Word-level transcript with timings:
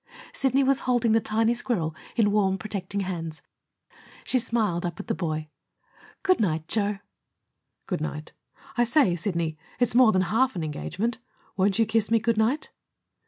Sidney 0.33 0.63
was 0.63 0.79
holding 0.89 1.11
the 1.11 1.19
tiny 1.19 1.53
squirrel 1.53 1.95
in 2.15 2.31
warm, 2.31 2.57
protecting 2.57 3.01
hands. 3.01 3.43
She 4.23 4.39
smiled 4.39 4.83
up 4.83 4.99
at 4.99 5.05
the 5.05 5.13
boy. 5.13 5.49
"Good 6.23 6.39
night, 6.39 6.67
Joe." 6.67 6.97
"Good 7.85 8.01
night. 8.01 8.33
I 8.75 8.83
say, 8.83 9.15
Sidney, 9.15 9.59
it's 9.79 9.93
more 9.93 10.11
than 10.11 10.23
half 10.23 10.55
an 10.55 10.63
engagement. 10.63 11.19
Won't 11.55 11.77
you 11.77 11.85
kiss 11.85 12.09
me 12.09 12.17
good 12.17 12.37
night?" 12.37 12.71